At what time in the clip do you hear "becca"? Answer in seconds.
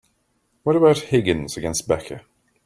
1.87-2.25